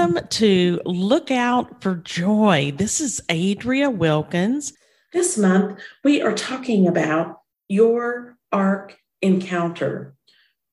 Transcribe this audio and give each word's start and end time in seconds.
Welcome 0.00 0.28
to 0.28 0.80
Look 0.86 1.30
Out 1.30 1.82
for 1.82 1.96
Joy. 1.96 2.72
This 2.74 3.02
is 3.02 3.20
Adria 3.28 3.90
Wilkins. 3.90 4.72
This 5.12 5.36
month, 5.36 5.78
we 6.02 6.22
are 6.22 6.32
talking 6.32 6.88
about 6.88 7.42
your 7.68 8.38
ark 8.50 8.96
encounter. 9.20 10.14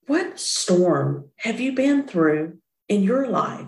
What 0.05 0.39
storm 0.39 1.32
have 1.39 1.60
you 1.60 1.74
been 1.74 2.07
through 2.07 2.60
in 2.88 3.04
your 3.04 3.28
life? 3.28 3.68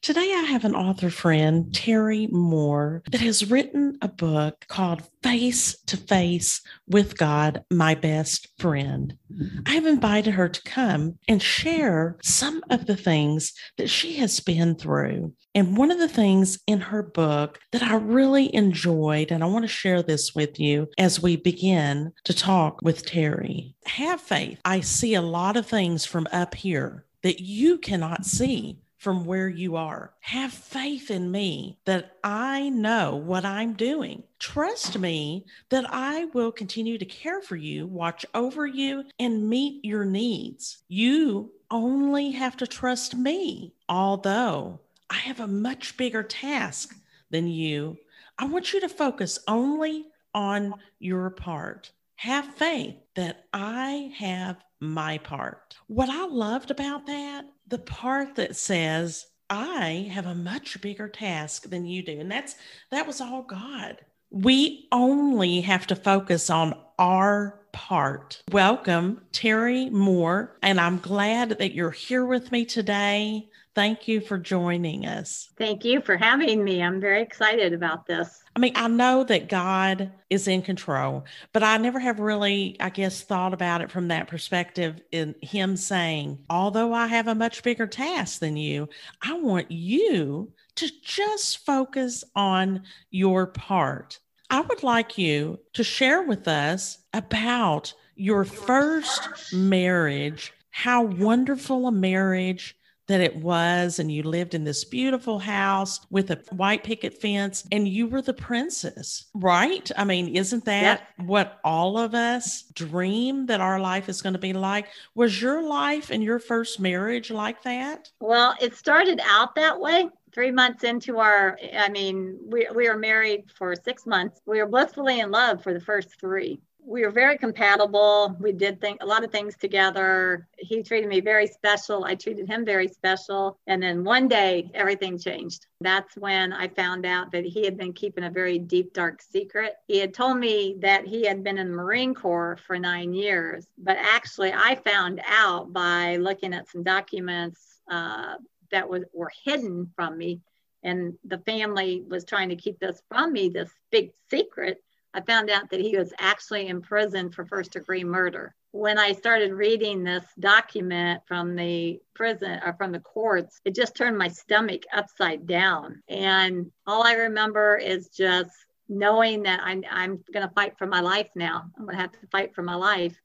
Today, 0.00 0.32
I 0.32 0.42
have 0.42 0.64
an 0.64 0.76
author 0.76 1.10
friend, 1.10 1.74
Terry 1.74 2.28
Moore, 2.28 3.02
that 3.10 3.20
has 3.20 3.50
written 3.50 3.98
a 4.00 4.08
book 4.08 4.64
called 4.68 5.02
Face 5.22 5.76
to 5.86 5.96
Face 5.96 6.62
with 6.86 7.18
God, 7.18 7.64
My 7.70 7.94
Best 7.94 8.48
Friend. 8.58 9.16
Mm-hmm. 9.32 9.58
I 9.66 9.70
have 9.72 9.86
invited 9.86 10.34
her 10.34 10.48
to 10.48 10.62
come 10.62 11.18
and 11.26 11.42
share 11.42 12.16
some 12.22 12.62
of 12.70 12.86
the 12.86 12.96
things 12.96 13.52
that 13.76 13.90
she 13.90 14.14
has 14.16 14.38
been 14.40 14.76
through. 14.76 15.34
And 15.54 15.76
one 15.76 15.90
of 15.90 15.98
the 15.98 16.08
things 16.08 16.60
in 16.66 16.80
her 16.80 17.02
book 17.02 17.58
that 17.72 17.82
I 17.82 17.96
really 17.96 18.54
enjoyed, 18.54 19.32
and 19.32 19.42
I 19.42 19.48
want 19.48 19.64
to 19.64 19.68
share 19.68 20.02
this 20.02 20.34
with 20.34 20.60
you 20.60 20.88
as 20.96 21.20
we 21.20 21.36
begin 21.36 22.12
to 22.24 22.32
talk 22.32 22.80
with 22.82 23.04
Terry. 23.04 23.74
Have 23.86 24.20
faith. 24.20 24.60
I 24.64 24.80
see 24.80 25.14
a 25.14 25.22
lot 25.22 25.56
of 25.56 25.66
things 25.66 26.06
from 26.06 26.28
up 26.32 26.54
here 26.54 27.04
that 27.22 27.40
you 27.40 27.78
cannot 27.78 28.24
see 28.24 28.78
from 28.98 29.24
where 29.24 29.48
you 29.48 29.76
are. 29.76 30.12
Have 30.20 30.52
faith 30.52 31.10
in 31.10 31.30
me 31.30 31.78
that 31.84 32.16
I 32.22 32.68
know 32.68 33.16
what 33.16 33.44
I'm 33.44 33.74
doing. 33.74 34.24
Trust 34.38 34.98
me 34.98 35.46
that 35.70 35.86
I 35.88 36.26
will 36.26 36.52
continue 36.52 36.98
to 36.98 37.04
care 37.04 37.40
for 37.40 37.56
you, 37.56 37.86
watch 37.86 38.26
over 38.34 38.66
you, 38.66 39.04
and 39.18 39.48
meet 39.48 39.84
your 39.84 40.04
needs. 40.04 40.78
You 40.88 41.52
only 41.70 42.32
have 42.32 42.56
to 42.58 42.66
trust 42.66 43.14
me, 43.14 43.72
although 43.88 44.80
I 45.08 45.16
have 45.16 45.40
a 45.40 45.46
much 45.46 45.96
bigger 45.96 46.22
task 46.22 46.94
than 47.30 47.46
you. 47.46 47.98
I 48.38 48.46
want 48.46 48.72
you 48.72 48.80
to 48.80 48.88
focus 48.88 49.38
only 49.46 50.06
on 50.34 50.74
your 50.98 51.30
part. 51.30 51.92
Have 52.16 52.54
faith 52.56 52.96
that 53.14 53.44
I 53.52 54.12
have 54.18 54.56
my 54.80 55.18
part. 55.18 55.76
What 55.86 56.08
I 56.08 56.26
loved 56.26 56.70
about 56.70 57.06
that 57.06 57.44
the 57.68 57.78
part 57.78 58.36
that 58.36 58.56
says, 58.56 59.26
I 59.50 60.10
have 60.12 60.26
a 60.26 60.34
much 60.34 60.80
bigger 60.80 61.08
task 61.08 61.68
than 61.68 61.86
you 61.86 62.02
do. 62.02 62.18
And 62.18 62.30
that's 62.30 62.56
that 62.90 63.06
was 63.06 63.20
all 63.20 63.42
God. 63.42 63.98
We 64.30 64.88
only 64.92 65.60
have 65.62 65.86
to 65.88 65.96
focus 65.96 66.50
on 66.50 66.74
our 66.98 67.60
part. 67.72 68.42
Welcome, 68.50 69.22
Terry 69.32 69.88
Moore, 69.90 70.58
and 70.62 70.80
I'm 70.80 70.98
glad 70.98 71.50
that 71.50 71.74
you're 71.74 71.90
here 71.90 72.26
with 72.26 72.52
me 72.52 72.64
today. 72.64 73.48
Thank 73.78 74.08
you 74.08 74.20
for 74.20 74.38
joining 74.38 75.06
us. 75.06 75.50
Thank 75.56 75.84
you 75.84 76.00
for 76.00 76.16
having 76.16 76.64
me. 76.64 76.82
I'm 76.82 77.00
very 77.00 77.22
excited 77.22 77.72
about 77.72 78.06
this. 78.06 78.42
I 78.56 78.58
mean, 78.58 78.72
I 78.74 78.88
know 78.88 79.22
that 79.22 79.48
God 79.48 80.10
is 80.30 80.48
in 80.48 80.62
control, 80.62 81.24
but 81.52 81.62
I 81.62 81.76
never 81.76 82.00
have 82.00 82.18
really, 82.18 82.76
I 82.80 82.90
guess, 82.90 83.20
thought 83.20 83.54
about 83.54 83.80
it 83.80 83.92
from 83.92 84.08
that 84.08 84.26
perspective 84.26 85.00
in 85.12 85.36
Him 85.42 85.76
saying, 85.76 86.40
although 86.50 86.92
I 86.92 87.06
have 87.06 87.28
a 87.28 87.36
much 87.36 87.62
bigger 87.62 87.86
task 87.86 88.40
than 88.40 88.56
you, 88.56 88.88
I 89.22 89.34
want 89.34 89.70
you 89.70 90.52
to 90.74 90.88
just 91.04 91.64
focus 91.64 92.24
on 92.34 92.82
your 93.12 93.46
part. 93.46 94.18
I 94.50 94.62
would 94.62 94.82
like 94.82 95.16
you 95.16 95.60
to 95.74 95.84
share 95.84 96.24
with 96.24 96.48
us 96.48 96.98
about 97.14 97.94
your 98.16 98.44
first 98.44 99.52
marriage, 99.52 100.52
how 100.70 101.04
wonderful 101.04 101.86
a 101.86 101.92
marriage 101.92 102.74
that 103.08 103.20
it 103.20 103.34
was 103.36 103.98
and 103.98 104.12
you 104.12 104.22
lived 104.22 104.54
in 104.54 104.64
this 104.64 104.84
beautiful 104.84 105.38
house 105.38 106.00
with 106.10 106.30
a 106.30 106.40
white 106.50 106.84
picket 106.84 107.20
fence 107.20 107.66
and 107.72 107.88
you 107.88 108.06
were 108.06 108.22
the 108.22 108.32
princess 108.32 109.26
right? 109.34 109.90
I 109.96 110.04
mean 110.04 110.36
isn't 110.36 110.64
that 110.66 111.00
yep. 111.18 111.26
what 111.26 111.58
all 111.64 111.98
of 111.98 112.14
us 112.14 112.62
dream 112.74 113.46
that 113.46 113.60
our 113.60 113.80
life 113.80 114.08
is 114.08 114.22
going 114.22 114.34
to 114.34 114.38
be 114.38 114.52
like? 114.52 114.88
Was 115.14 115.40
your 115.40 115.62
life 115.62 116.10
and 116.10 116.22
your 116.22 116.38
first 116.38 116.78
marriage 116.78 117.30
like 117.30 117.62
that? 117.62 118.10
Well 118.20 118.54
it 118.60 118.74
started 118.76 119.20
out 119.24 119.54
that 119.56 119.80
way. 119.80 120.08
Three 120.32 120.50
months 120.50 120.84
into 120.84 121.18
our 121.18 121.58
i 121.76 121.88
mean 121.88 122.38
we, 122.44 122.68
we 122.74 122.88
were 122.88 122.98
married 122.98 123.44
for 123.54 123.74
six 123.74 124.06
months. 124.06 124.40
We 124.46 124.60
were 124.60 124.68
blissfully 124.68 125.20
in 125.20 125.30
love 125.30 125.62
for 125.62 125.72
the 125.72 125.80
first 125.80 126.20
three 126.20 126.60
we 126.88 127.04
were 127.04 127.10
very 127.10 127.36
compatible. 127.36 128.34
We 128.40 128.52
did 128.52 128.80
think 128.80 129.02
a 129.02 129.06
lot 129.06 129.22
of 129.22 129.30
things 129.30 129.56
together. 129.56 130.48
He 130.56 130.82
treated 130.82 131.08
me 131.08 131.20
very 131.20 131.46
special. 131.46 132.04
I 132.04 132.14
treated 132.14 132.48
him 132.48 132.64
very 132.64 132.88
special. 132.88 133.58
And 133.66 133.82
then 133.82 134.04
one 134.04 134.26
day 134.26 134.70
everything 134.72 135.18
changed. 135.18 135.66
That's 135.82 136.16
when 136.16 136.50
I 136.52 136.68
found 136.68 137.04
out 137.04 137.30
that 137.32 137.44
he 137.44 137.64
had 137.64 137.76
been 137.76 137.92
keeping 137.92 138.24
a 138.24 138.30
very 138.30 138.58
deep, 138.58 138.94
dark 138.94 139.20
secret. 139.20 139.74
He 139.86 139.98
had 139.98 140.14
told 140.14 140.38
me 140.38 140.76
that 140.80 141.06
he 141.06 141.26
had 141.26 141.44
been 141.44 141.58
in 141.58 141.68
the 141.68 141.76
Marine 141.76 142.14
Corps 142.14 142.58
for 142.66 142.78
nine 142.78 143.12
years, 143.12 143.66
but 143.76 143.98
actually 144.00 144.54
I 144.54 144.76
found 144.76 145.20
out 145.28 145.72
by 145.72 146.16
looking 146.16 146.54
at 146.54 146.68
some 146.70 146.82
documents 146.82 147.80
uh, 147.90 148.36
that 148.72 148.88
was, 148.88 149.04
were 149.12 149.30
hidden 149.44 149.90
from 149.94 150.16
me. 150.16 150.40
And 150.82 151.18
the 151.24 151.38
family 151.38 152.02
was 152.08 152.24
trying 152.24 152.48
to 152.48 152.56
keep 152.56 152.78
this 152.78 153.02
from 153.08 153.32
me, 153.32 153.50
this 153.50 153.70
big 153.90 154.12
secret 154.30 154.82
I 155.14 155.20
found 155.22 155.50
out 155.50 155.70
that 155.70 155.80
he 155.80 155.96
was 155.96 156.12
actually 156.18 156.68
in 156.68 156.82
prison 156.82 157.30
for 157.30 157.44
first 157.46 157.72
degree 157.72 158.04
murder. 158.04 158.54
When 158.72 158.98
I 158.98 159.12
started 159.12 159.52
reading 159.52 160.04
this 160.04 160.24
document 160.38 161.22
from 161.26 161.56
the 161.56 162.00
prison 162.14 162.60
or 162.64 162.74
from 162.74 162.92
the 162.92 163.00
courts, 163.00 163.60
it 163.64 163.74
just 163.74 163.96
turned 163.96 164.18
my 164.18 164.28
stomach 164.28 164.82
upside 164.92 165.46
down. 165.46 166.02
And 166.08 166.70
all 166.86 167.06
I 167.06 167.14
remember 167.14 167.76
is 167.76 168.08
just 168.08 168.50
knowing 168.88 169.44
that 169.44 169.60
I'm, 169.62 169.82
I'm 169.90 170.22
going 170.32 170.46
to 170.46 170.54
fight 170.54 170.76
for 170.78 170.86
my 170.86 171.00
life 171.00 171.30
now. 171.34 171.64
I'm 171.76 171.84
going 171.84 171.96
to 171.96 172.02
have 172.02 172.12
to 172.12 172.26
fight 172.30 172.54
for 172.54 172.62
my 172.62 172.74
life. 172.74 173.18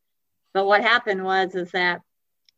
But 0.54 0.66
what 0.66 0.82
happened 0.82 1.24
was, 1.24 1.56
is 1.56 1.72
that 1.72 2.02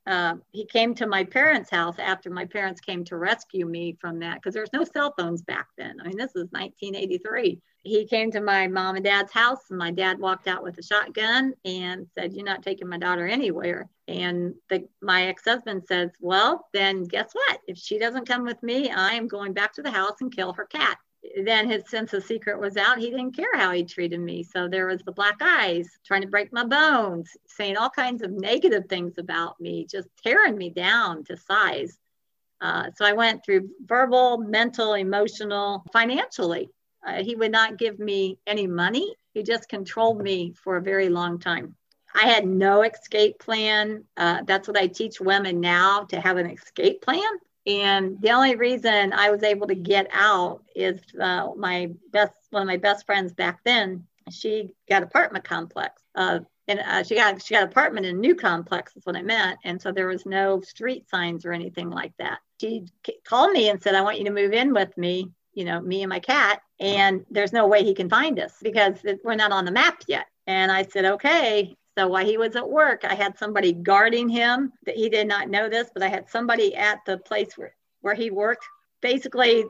uh, 0.06 0.36
he 0.52 0.66
came 0.66 0.94
to 0.96 1.08
my 1.08 1.24
parents' 1.24 1.72
house 1.72 1.98
after 1.98 2.30
my 2.30 2.46
parents 2.46 2.80
came 2.80 3.04
to 3.06 3.18
rescue 3.18 3.66
me 3.66 3.98
from 4.00 4.20
that 4.20 4.36
because 4.36 4.54
there's 4.54 4.74
no 4.74 4.84
cell 4.84 5.14
phones 5.18 5.42
back 5.42 5.68
then. 5.78 5.98
I 6.00 6.08
mean, 6.08 6.18
this 6.18 6.36
is 6.36 6.48
1983 6.52 7.60
he 7.86 8.06
came 8.06 8.32
to 8.32 8.42
my 8.42 8.68
mom 8.68 8.96
and 8.96 9.06
dad's 9.06 9.32
house 9.32 9.70
and 9.70 9.78
my 9.78 9.92
dad 9.92 10.20
walked 10.20 10.48
out 10.48 10.64
with 10.64 10.78
a 10.80 10.84
shotgun 10.84 11.54
and 11.64 12.08
said 12.16 12.34
you're 12.34 12.44
not 12.44 12.64
taking 12.64 12.90
my 12.90 12.98
daughter 12.98 13.28
anywhere. 13.28 13.88
And 14.08 14.56
the, 14.70 14.88
my 15.02 15.28
ex-husband 15.28 15.84
says 15.88 16.10
well 16.20 16.68
then 16.74 17.04
guess 17.04 17.30
what? 17.34 17.60
If 17.68 17.78
she 17.78 18.00
doesn't 18.00 18.28
come 18.28 18.44
with 18.44 18.62
me 18.64 18.90
i 18.90 19.14
am 19.14 19.28
going 19.28 19.54
back 19.54 19.74
to 19.74 19.82
the 19.84 19.92
house 19.92 20.20
and 20.22 20.36
kill 20.36 20.54
her 20.54 20.66
cat. 20.66 20.98
Then 21.44 21.70
his 21.70 21.90
sense 21.90 22.14
of 22.14 22.24
secret 22.24 22.60
was 22.60 22.78
out. 22.78 23.00
He 23.00 23.10
didn't 23.10 23.36
care 23.36 23.56
how 23.56 23.72
he 23.72 23.84
treated 23.84 24.20
me. 24.20 24.44
So 24.44 24.68
there 24.68 24.88
was 24.88 25.02
the 25.02 25.12
black 25.12 25.38
eyes 25.42 25.88
trying 26.06 26.22
to 26.22 26.28
break 26.28 26.54
my 26.54 26.66
bones 26.66 27.30
saying 27.48 27.78
all 27.78 27.90
kinds 27.90 28.22
of 28.22 28.32
negative 28.32 28.86
things 28.90 29.18
about 29.18 29.60
me 29.60 29.86
just 29.90 30.08
tearing 30.24 30.58
me 30.58 30.70
down 30.70 31.24
to 31.26 31.38
size. 31.38 31.98
Uh, 32.62 32.90
so 32.96 33.06
I 33.06 33.14
went 33.14 33.44
through 33.44 33.70
verbal, 33.86 34.38
mental, 34.38 34.94
emotional, 34.94 35.84
financially. 35.92 36.70
Uh, 37.06 37.24
he 37.24 37.36
would 37.36 37.52
not 37.52 37.78
give 37.78 38.00
me 38.00 38.40
any 38.48 38.68
money. 38.68 39.16
He 39.34 39.44
just 39.44 39.70
controlled 39.70 40.22
me 40.22 40.54
for 40.54 40.78
a 40.78 40.82
very 40.82 41.10
long 41.10 41.40
time. 41.40 41.76
I 42.16 42.28
had 42.28 42.48
no 42.48 42.84
escape 42.84 43.40
plan. 43.40 44.06
Uh, 44.16 44.42
that's 44.46 44.68
what 44.68 44.78
I 44.78 44.88
teach 44.88 45.20
women 45.20 45.60
now 45.60 46.06
to 46.06 46.20
have 46.20 46.38
an 46.38 46.50
escape 46.50 47.02
plan. 47.02 47.22
And 47.68 48.22
the 48.22 48.32
only 48.32 48.56
reason 48.56 49.12
I 49.12 49.32
was 49.32 49.44
able 49.44 49.68
to 49.68 49.76
get 49.76 50.08
out 50.12 50.64
is 50.76 51.02
uh, 51.20 51.50
my 51.58 51.92
best, 52.12 52.34
one 52.52 52.62
of 52.62 52.68
my 52.68 52.78
best 52.78 53.06
friends 53.06 53.34
back 53.34 53.60
then. 53.66 54.06
She 54.32 54.74
got 54.90 55.04
apartment 55.04 55.46
complex, 55.46 56.02
uh, 56.16 56.40
and 56.68 56.80
uh, 56.80 57.04
she 57.04 57.16
got 57.16 57.42
she 57.44 57.54
got 57.54 57.64
apartment 57.64 58.08
in 58.08 58.16
a 58.16 58.20
new 58.20 58.34
complex. 58.34 58.96
Is 58.96 59.06
what 59.06 59.16
I 59.16 59.22
meant. 59.22 59.60
And 59.64 59.80
so 59.80 59.92
there 59.92 60.08
was 60.08 60.26
no 60.26 60.62
street 60.62 61.08
signs 61.10 61.46
or 61.46 61.54
anything 61.54 61.92
like 61.92 62.14
that. 62.18 62.40
She 62.60 62.86
called 63.24 63.52
me 63.52 63.70
and 63.70 63.82
said, 63.82 63.94
"I 63.94 64.02
want 64.02 64.18
you 64.18 64.26
to 64.26 64.32
move 64.32 64.52
in 64.52 64.74
with 64.74 64.98
me." 64.98 65.32
You 65.56 65.66
know, 65.66 65.82
me 65.82 66.04
and 66.04 66.10
my 66.10 66.20
cat 66.20 66.62
and 66.80 67.26
there's 67.32 67.54
no 67.54 67.68
way 67.68 67.84
he 67.84 67.94
can 67.94 68.10
find 68.10 68.40
us 68.40 68.54
because 68.62 68.96
we're 69.24 69.36
not 69.36 69.52
on 69.52 69.66
the 69.66 69.72
map 69.72 70.04
yet. 70.08 70.28
And 70.48 70.72
I 70.72 70.84
said, 70.84 71.06
okay. 71.06 71.76
So 71.98 72.08
while 72.08 72.26
he 72.26 72.38
was 72.38 72.56
at 72.56 72.70
work, 72.70 73.06
I 73.06 73.16
had 73.16 73.38
somebody 73.38 73.72
guarding 73.72 74.28
him 74.28 74.74
that 74.86 74.96
he 74.96 75.10
did 75.10 75.28
not 75.28 75.50
know 75.50 75.70
this, 75.70 75.90
but 75.94 76.04
I 76.04 76.10
had 76.10 76.30
somebody 76.30 76.76
at 76.76 77.00
the 77.06 77.18
place 77.20 77.58
where, 77.58 77.74
where 78.02 78.16
he 78.16 78.32
worked. 78.32 78.66
Basically, 79.02 79.64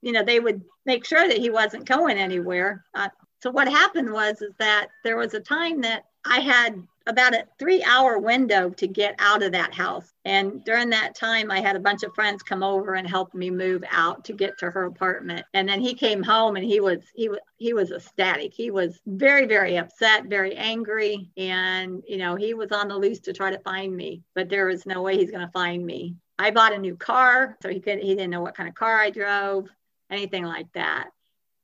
you 0.00 0.12
know, 0.12 0.22
they 0.24 0.38
would 0.38 0.62
make 0.86 1.04
sure 1.04 1.26
that 1.26 1.38
he 1.38 1.50
wasn't 1.50 1.86
going 1.86 2.18
anywhere. 2.18 2.84
Uh, 2.94 3.08
so 3.40 3.50
what 3.50 3.68
happened 3.68 4.12
was 4.12 4.40
is 4.42 4.52
that 4.58 4.88
there 5.02 5.16
was 5.16 5.34
a 5.34 5.40
time 5.40 5.80
that 5.80 6.04
I 6.24 6.40
had 6.40 6.82
about 7.06 7.34
a 7.34 7.46
three 7.58 7.82
hour 7.82 8.18
window 8.18 8.70
to 8.70 8.86
get 8.86 9.16
out 9.18 9.42
of 9.42 9.52
that 9.52 9.74
house. 9.74 10.12
And 10.24 10.64
during 10.64 10.90
that 10.90 11.14
time, 11.14 11.50
I 11.50 11.60
had 11.60 11.76
a 11.76 11.80
bunch 11.80 12.02
of 12.02 12.14
friends 12.14 12.42
come 12.42 12.62
over 12.62 12.94
and 12.94 13.08
help 13.08 13.34
me 13.34 13.50
move 13.50 13.82
out 13.90 14.24
to 14.26 14.32
get 14.32 14.58
to 14.58 14.70
her 14.70 14.84
apartment. 14.84 15.44
And 15.54 15.68
then 15.68 15.80
he 15.80 15.94
came 15.94 16.22
home 16.22 16.56
and 16.56 16.64
he 16.64 16.80
was 16.80 17.00
he 17.14 17.28
was 17.28 17.38
he 17.56 17.72
was 17.72 17.90
ecstatic. 17.90 18.54
He 18.54 18.70
was 18.70 19.00
very 19.06 19.46
very 19.46 19.76
upset, 19.76 20.26
very 20.26 20.54
angry, 20.56 21.30
and 21.36 22.02
you 22.06 22.18
know 22.18 22.36
he 22.36 22.54
was 22.54 22.70
on 22.72 22.88
the 22.88 22.96
loose 22.96 23.20
to 23.20 23.32
try 23.32 23.50
to 23.50 23.58
find 23.60 23.96
me, 23.96 24.22
but 24.34 24.48
there 24.48 24.66
was 24.66 24.86
no 24.86 25.02
way 25.02 25.16
he's 25.16 25.30
going 25.30 25.46
to 25.46 25.52
find 25.52 25.84
me. 25.84 26.16
I 26.38 26.50
bought 26.50 26.72
a 26.74 26.78
new 26.78 26.96
car, 26.96 27.56
so 27.62 27.68
he 27.68 27.80
could 27.80 27.98
he 27.98 28.14
didn't 28.14 28.30
know 28.30 28.40
what 28.40 28.56
kind 28.56 28.68
of 28.68 28.74
car 28.74 28.98
I 28.98 29.10
drove, 29.10 29.68
anything 30.10 30.44
like 30.44 30.72
that. 30.74 31.10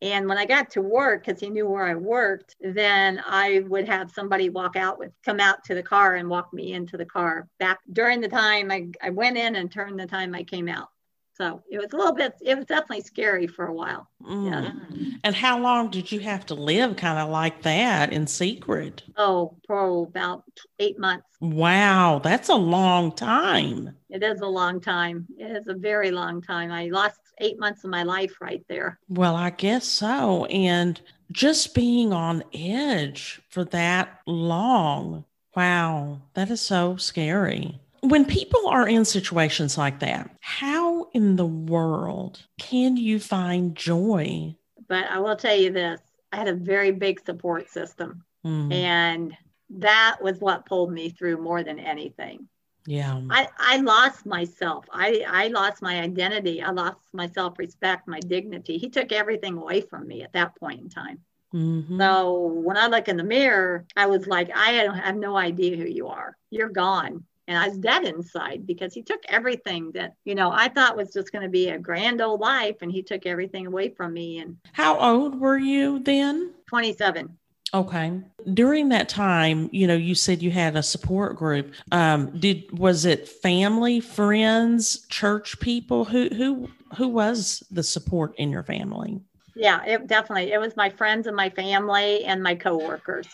And 0.00 0.28
when 0.28 0.38
I 0.38 0.46
got 0.46 0.70
to 0.70 0.80
work, 0.80 1.24
because 1.26 1.40
he 1.40 1.50
knew 1.50 1.66
where 1.68 1.86
I 1.86 1.94
worked, 1.94 2.54
then 2.60 3.20
I 3.26 3.64
would 3.66 3.88
have 3.88 4.12
somebody 4.12 4.48
walk 4.48 4.76
out 4.76 4.98
with, 4.98 5.12
come 5.24 5.40
out 5.40 5.64
to 5.64 5.74
the 5.74 5.82
car 5.82 6.14
and 6.14 6.28
walk 6.28 6.52
me 6.52 6.72
into 6.72 6.96
the 6.96 7.04
car 7.04 7.48
back 7.58 7.80
during 7.92 8.20
the 8.20 8.28
time 8.28 8.70
I, 8.70 8.88
I 9.02 9.10
went 9.10 9.36
in 9.36 9.56
and 9.56 9.70
turned 9.70 9.98
the 9.98 10.06
time 10.06 10.34
I 10.34 10.44
came 10.44 10.68
out. 10.68 10.88
So 11.34 11.62
it 11.70 11.78
was 11.78 11.92
a 11.92 11.96
little 11.96 12.14
bit, 12.14 12.34
it 12.40 12.56
was 12.56 12.66
definitely 12.66 13.02
scary 13.02 13.46
for 13.46 13.66
a 13.66 13.72
while. 13.72 14.08
Mm. 14.22 14.50
Yeah. 14.50 15.16
And 15.22 15.34
how 15.36 15.60
long 15.60 15.88
did 15.88 16.10
you 16.10 16.18
have 16.20 16.44
to 16.46 16.54
live 16.54 16.96
kind 16.96 17.18
of 17.18 17.28
like 17.28 17.62
that 17.62 18.12
in 18.12 18.26
secret? 18.26 19.04
Oh, 19.16 19.56
for 19.66 20.02
about 20.02 20.42
eight 20.80 20.98
months. 20.98 21.26
Wow, 21.40 22.20
that's 22.22 22.48
a 22.48 22.56
long 22.56 23.12
time. 23.12 23.96
It 24.10 24.24
is 24.24 24.40
a 24.40 24.48
long 24.48 24.80
time. 24.80 25.28
It 25.38 25.56
is 25.56 25.68
a 25.68 25.74
very 25.74 26.10
long 26.10 26.42
time. 26.42 26.72
I 26.72 26.86
lost 26.88 27.20
eight 27.40 27.58
months 27.58 27.84
of 27.84 27.90
my 27.90 28.02
life 28.02 28.40
right 28.40 28.64
there. 28.68 28.98
Well, 29.08 29.36
I 29.36 29.50
guess 29.50 29.84
so. 29.84 30.44
And 30.46 31.00
just 31.32 31.74
being 31.74 32.12
on 32.12 32.42
edge 32.54 33.40
for 33.50 33.64
that 33.66 34.20
long. 34.26 35.24
Wow, 35.54 36.20
that 36.34 36.50
is 36.50 36.60
so 36.60 36.96
scary. 36.96 37.78
When 38.00 38.24
people 38.24 38.68
are 38.68 38.88
in 38.88 39.04
situations 39.04 39.76
like 39.76 39.98
that, 40.00 40.30
how 40.40 41.08
in 41.14 41.36
the 41.36 41.46
world 41.46 42.40
can 42.58 42.96
you 42.96 43.18
find 43.18 43.74
joy? 43.74 44.54
But 44.88 45.06
I 45.10 45.18
will 45.18 45.36
tell 45.36 45.56
you 45.56 45.72
this 45.72 46.00
I 46.32 46.36
had 46.36 46.48
a 46.48 46.54
very 46.54 46.92
big 46.92 47.20
support 47.24 47.68
system. 47.70 48.24
Mm. 48.44 48.72
And 48.72 49.36
that 49.70 50.18
was 50.22 50.38
what 50.38 50.66
pulled 50.66 50.92
me 50.92 51.10
through 51.10 51.42
more 51.42 51.62
than 51.62 51.78
anything. 51.78 52.48
Yeah. 52.88 53.20
I, 53.28 53.48
I 53.58 53.76
lost 53.78 54.24
myself. 54.24 54.86
I, 54.90 55.22
I 55.28 55.48
lost 55.48 55.82
my 55.82 56.00
identity. 56.00 56.62
I 56.62 56.70
lost 56.70 56.96
my 57.12 57.28
self 57.28 57.58
respect, 57.58 58.08
my 58.08 58.18
dignity. 58.20 58.78
He 58.78 58.88
took 58.88 59.12
everything 59.12 59.58
away 59.58 59.82
from 59.82 60.06
me 60.08 60.22
at 60.22 60.32
that 60.32 60.56
point 60.56 60.80
in 60.80 60.88
time. 60.88 61.18
Mm-hmm. 61.54 62.00
So 62.00 62.46
when 62.46 62.78
I 62.78 62.86
look 62.86 63.08
in 63.08 63.18
the 63.18 63.24
mirror, 63.24 63.84
I 63.94 64.06
was 64.06 64.26
like, 64.26 64.50
I 64.54 64.70
have 65.04 65.16
no 65.16 65.36
idea 65.36 65.76
who 65.76 65.84
you 65.84 66.08
are. 66.08 66.34
You're 66.50 66.70
gone 66.70 67.24
and 67.48 67.58
I 67.58 67.68
was 67.68 67.78
dead 67.78 68.04
inside 68.04 68.66
because 68.66 68.92
he 68.94 69.02
took 69.02 69.20
everything 69.28 69.90
that 69.92 70.12
you 70.24 70.34
know 70.34 70.50
I 70.52 70.68
thought 70.68 70.96
was 70.96 71.12
just 71.12 71.32
going 71.32 71.42
to 71.42 71.48
be 71.48 71.70
a 71.70 71.78
grand 71.78 72.20
old 72.20 72.40
life, 72.40 72.76
and 72.82 72.92
he 72.92 73.02
took 73.02 73.26
everything 73.26 73.66
away 73.66 73.88
from 73.88 74.12
me. 74.12 74.38
And 74.38 74.58
how 74.72 74.98
old 74.98 75.40
were 75.40 75.58
you 75.58 75.98
then? 75.98 76.52
Twenty 76.66 76.92
seven. 76.92 77.38
Okay. 77.74 78.20
During 78.54 78.88
that 78.90 79.08
time, 79.08 79.68
you 79.72 79.86
know, 79.86 79.96
you 79.96 80.14
said 80.14 80.42
you 80.42 80.50
had 80.50 80.76
a 80.76 80.82
support 80.82 81.36
group. 81.36 81.74
Um, 81.92 82.38
did 82.38 82.78
was 82.78 83.04
it 83.04 83.28
family, 83.28 84.00
friends, 84.00 85.06
church 85.08 85.60
people? 85.60 86.04
Who 86.06 86.28
who 86.28 86.68
who 86.96 87.08
was 87.08 87.62
the 87.70 87.82
support 87.82 88.34
in 88.36 88.50
your 88.50 88.62
family? 88.62 89.20
Yeah, 89.54 89.84
it 89.84 90.06
definitely 90.06 90.52
it 90.52 90.60
was 90.60 90.76
my 90.76 90.88
friends 90.88 91.26
and 91.26 91.36
my 91.36 91.50
family 91.50 92.24
and 92.24 92.42
my 92.42 92.54
coworkers 92.54 93.28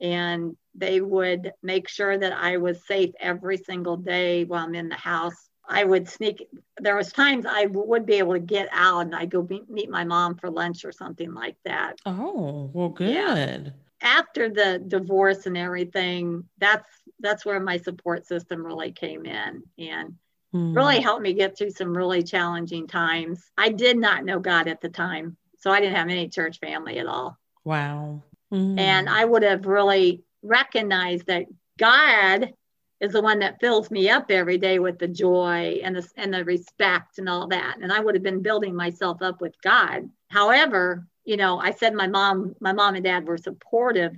and 0.00 0.56
they 0.74 1.00
would 1.00 1.52
make 1.62 1.88
sure 1.88 2.18
that 2.18 2.32
I 2.32 2.58
was 2.58 2.86
safe 2.86 3.10
every 3.20 3.56
single 3.56 3.96
day 3.96 4.44
while 4.44 4.64
I'm 4.64 4.74
in 4.74 4.88
the 4.88 4.96
house. 4.96 5.48
I 5.68 5.84
would 5.84 6.08
sneak. 6.08 6.48
There 6.78 6.96
was 6.96 7.12
times 7.12 7.46
I 7.46 7.66
would 7.66 8.06
be 8.06 8.14
able 8.14 8.34
to 8.34 8.40
get 8.40 8.68
out 8.72 9.00
and 9.00 9.14
I'd 9.14 9.30
go 9.30 9.46
meet 9.68 9.90
my 9.90 10.04
mom 10.04 10.36
for 10.36 10.50
lunch 10.50 10.84
or 10.84 10.92
something 10.92 11.32
like 11.34 11.56
that. 11.64 11.98
Oh, 12.06 12.70
well, 12.72 12.90
good. 12.90 13.08
Yeah. 13.08 13.70
After 14.02 14.48
the 14.48 14.82
divorce 14.86 15.46
and 15.46 15.56
everything, 15.56 16.44
that's 16.58 16.88
that's 17.20 17.44
where 17.44 17.60
my 17.60 17.78
support 17.78 18.26
system 18.26 18.64
really 18.64 18.92
came 18.92 19.24
in 19.24 19.62
and 19.78 20.16
mm. 20.54 20.76
really 20.76 21.00
helped 21.00 21.22
me 21.22 21.32
get 21.32 21.56
through 21.56 21.70
some 21.70 21.96
really 21.96 22.22
challenging 22.22 22.86
times. 22.86 23.50
I 23.56 23.70
did 23.70 23.96
not 23.96 24.24
know 24.24 24.38
God 24.38 24.68
at 24.68 24.80
the 24.80 24.90
time, 24.90 25.36
so 25.58 25.70
I 25.70 25.80
didn't 25.80 25.96
have 25.96 26.08
any 26.08 26.28
church 26.28 26.58
family 26.60 26.98
at 26.98 27.06
all. 27.06 27.38
Wow. 27.64 28.22
Mm-hmm. 28.52 28.78
And 28.78 29.08
I 29.08 29.24
would 29.24 29.42
have 29.42 29.66
really 29.66 30.22
recognized 30.42 31.26
that 31.26 31.46
God 31.78 32.52
is 33.00 33.12
the 33.12 33.22
one 33.22 33.40
that 33.40 33.60
fills 33.60 33.90
me 33.90 34.08
up 34.08 34.30
every 34.30 34.58
day 34.58 34.78
with 34.78 34.98
the 34.98 35.08
joy 35.08 35.80
and 35.82 35.96
the, 35.96 36.08
and 36.16 36.32
the 36.32 36.44
respect 36.44 37.18
and 37.18 37.28
all 37.28 37.48
that. 37.48 37.76
And 37.80 37.92
I 37.92 38.00
would 38.00 38.14
have 38.14 38.22
been 38.22 38.42
building 38.42 38.74
myself 38.74 39.20
up 39.20 39.40
with 39.40 39.60
God. 39.62 40.08
However, 40.28 41.06
you 41.24 41.36
know, 41.36 41.58
I 41.58 41.72
said 41.72 41.94
my 41.94 42.06
mom, 42.06 42.54
my 42.60 42.72
mom 42.72 42.94
and 42.94 43.04
dad 43.04 43.26
were 43.26 43.36
supportive, 43.36 44.12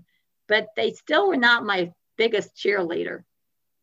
but 0.46 0.69
they 0.76 0.92
still 0.92 1.28
were 1.28 1.36
not 1.36 1.64
my 1.64 1.92
biggest 2.16 2.54
cheerleader. 2.56 3.25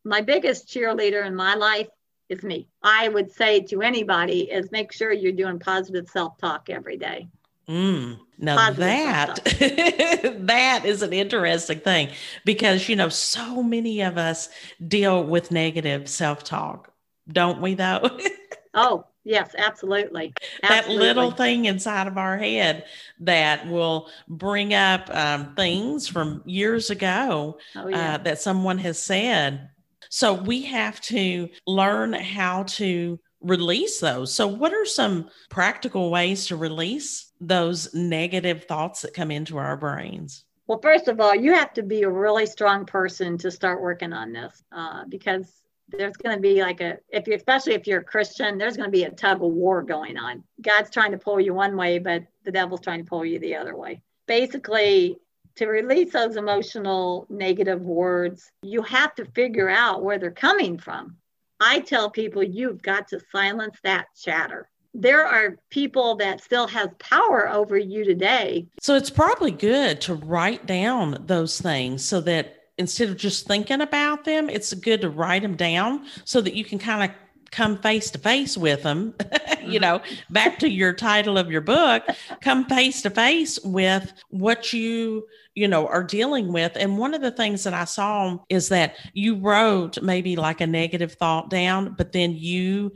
My 0.04 0.22
biggest 0.22 0.70
cheerleader 0.70 1.26
in 1.26 1.36
my 1.36 1.56
life 1.56 1.88
is 2.30 2.44
me. 2.44 2.68
I 2.82 3.08
would 3.08 3.32
say 3.32 3.62
to 3.62 3.82
anybody 3.82 4.50
is 4.52 4.72
make 4.72 4.92
sure 4.92 5.12
you're 5.12 5.32
doing 5.32 5.60
positive 5.60 6.08
self-talk 6.08 6.70
every 6.70 6.98
day. 6.98 7.28
Mm, 7.68 8.20
now 8.38 8.72
that 8.72 9.44
that 10.42 10.86
is 10.86 11.02
an 11.02 11.14
interesting 11.14 11.80
thing 11.80 12.10
because 12.44 12.88
you 12.88 12.96
know 12.96 13.10
so 13.10 13.64
many 13.64 14.02
of 14.02 14.20
us 14.20 14.50
deal 14.88 15.24
with 15.24 15.50
negative 15.50 16.08
self-talk, 16.08 16.92
don't 17.28 17.62
we 17.62 17.74
though? 17.74 18.20
oh, 18.76 19.06
yes, 19.24 19.56
absolutely. 19.58 20.32
absolutely. 20.62 20.96
That 20.96 21.02
little 21.02 21.32
thing 21.32 21.66
inside 21.66 22.06
of 22.06 22.20
our 22.20 22.38
head 22.38 22.86
that 23.22 23.68
will 23.68 24.10
bring 24.28 24.76
up 24.76 25.10
um, 25.10 25.56
things 25.56 26.08
from 26.08 26.44
years 26.46 26.92
ago 26.92 27.58
oh, 27.76 27.88
yeah. 27.88 28.16
uh, 28.16 28.18
that 28.20 28.40
someone 28.40 28.78
has 28.78 29.00
said. 29.00 29.70
So 30.10 30.34
we 30.34 30.62
have 30.64 31.02
to 31.02 31.50
learn 31.66 32.14
how 32.14 32.64
to 32.64 33.20
release 33.46 34.00
those. 34.00 34.34
So, 34.34 34.48
what 34.48 34.74
are 34.74 34.86
some 34.86 35.30
practical 35.50 36.10
ways 36.10 36.48
to 36.48 36.56
release 36.56 37.32
those 37.40 37.94
negative 37.94 38.66
thoughts 38.66 39.02
that 39.02 39.14
come 39.14 39.32
into 39.32 39.58
our 39.58 39.78
brains? 39.78 40.46
Well, 40.68 40.80
first 40.82 41.08
of 41.08 41.20
all, 41.20 41.36
you 41.36 41.54
have 41.54 41.74
to 41.74 41.84
be 41.84 42.04
a 42.04 42.10
really 42.10 42.46
strong 42.46 42.86
person 42.86 43.38
to 43.40 43.52
start 43.52 43.82
working 43.82 44.14
on 44.14 44.34
this 44.34 44.64
uh, 44.72 45.04
because 45.08 45.62
there's 45.90 46.18
going 46.18 46.36
to 46.36 46.42
be 46.42 46.62
like 46.62 46.82
a 46.82 46.98
if 47.10 47.28
you 47.28 47.36
especially 47.36 47.76
if 47.76 47.86
you're 47.86 48.00
a 48.00 48.04
christian 48.04 48.58
there's 48.58 48.76
going 48.76 48.88
to 48.88 48.92
be 48.92 49.04
a 49.04 49.12
tug 49.12 49.44
of 49.44 49.52
war 49.52 49.84
going 49.84 50.18
on 50.18 50.44
god's 50.60 50.90
trying 50.90 51.12
to 51.12 51.18
pull 51.20 51.40
you 51.40 51.54
one 51.54 51.78
way 51.78 52.00
but 52.00 52.24
the 52.44 52.52
devil's 52.52 52.82
trying 52.82 53.04
to 53.04 53.08
pull 53.08 53.24
you 53.24 53.38
the 53.38 53.56
other 53.56 53.78
way 53.78 54.02
basically 54.26 55.16
to 55.54 55.68
release 55.68 56.12
those 56.12 56.38
emotional 56.38 57.28
negative 57.30 57.82
words 57.84 58.52
you 58.64 58.82
have 58.82 59.14
to 59.14 59.26
figure 59.26 59.70
out 59.70 60.04
where 60.04 60.18
they're 60.18 60.32
coming 60.32 60.76
from 60.76 61.16
I 61.60 61.80
tell 61.80 62.10
people 62.10 62.44
you've 62.44 62.82
got 62.82 63.08
to 63.10 63.22
silence 63.32 63.78
that 63.84 64.08
chatter. 64.22 64.70
There 64.98 65.26
are 65.26 65.58
people 65.70 66.16
that 66.16 66.42
still 66.42 66.68
have 66.68 66.98
power 67.00 67.50
over 67.50 67.78
you 67.78 68.06
today. 68.06 68.66
So 68.80 68.96
it's 68.96 69.10
probably 69.10 69.52
good 69.52 70.00
to 70.02 70.16
write 70.16 70.66
down 70.66 71.24
those 71.26 71.60
things 71.60 72.04
so 72.04 72.22
that 72.22 72.56
instead 72.78 73.10
of 73.10 73.18
just 73.18 73.46
thinking 73.46 73.82
about 73.82 74.24
them, 74.24 74.50
it's 74.50 74.74
good 74.74 75.02
to 75.02 75.10
write 75.10 75.42
them 75.42 75.56
down 75.56 76.06
so 76.24 76.40
that 76.42 76.56
you 76.56 76.64
can 76.64 76.80
kind 76.80 77.10
of 77.10 77.16
come 77.52 77.78
face 77.78 78.10
to 78.12 78.20
face 78.20 78.58
with 78.58 78.84
them. 78.84 79.14
you 79.66 79.80
know, 79.80 80.02
back 80.30 80.60
to 80.60 80.70
your 80.70 80.94
title 80.94 81.38
of 81.38 81.52
your 81.52 81.62
book, 81.62 82.04
come 82.42 82.66
face 82.66 83.02
to 83.02 83.10
face 83.10 83.60
with 83.64 84.14
what 84.30 84.72
you 84.74 85.26
you 85.56 85.68
know 85.70 85.88
are 85.88 86.04
dealing 86.04 86.52
with 86.52 86.74
and 86.76 86.98
one 86.98 87.14
of 87.14 87.22
the 87.22 87.32
things 87.32 87.64
that 87.64 87.74
i 87.74 87.86
saw 87.86 88.38
is 88.50 88.68
that 88.68 88.98
you 89.14 89.38
wrote 89.38 90.02
maybe 90.04 90.36
like 90.36 90.60
a 90.60 90.68
negative 90.68 91.14
thought 91.14 91.50
down 91.50 91.96
but 91.98 92.12
then 92.12 92.34
you 92.36 92.92